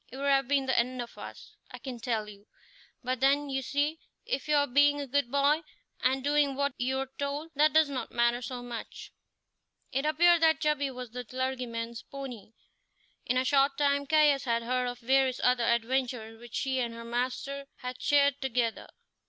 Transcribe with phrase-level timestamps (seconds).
[0.11, 2.47] It would have been the end of us, I can tell you;
[3.03, 5.61] but then, you see, if you are being a good boy
[5.99, 9.13] and doing what you're told, that does not matter so much."
[9.91, 12.53] It appeared that Chubby was the clergyman's pony.
[13.27, 17.05] In a short time Caius had heard of various other adventures which she and her
[17.05, 18.87] master had shared together.